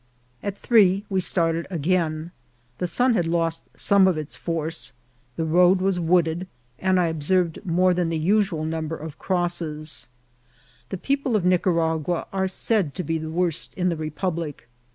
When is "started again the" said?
1.21-2.87